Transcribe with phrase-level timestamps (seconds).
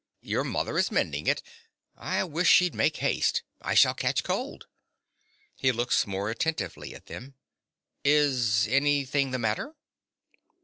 [0.23, 1.43] Your mother is mending it.
[1.95, 3.43] I wish she'd make haste.
[3.61, 4.65] I shall catch cold.
[5.55, 7.35] (He looks more attentively at them.)
[8.03, 9.75] Is anything the matter?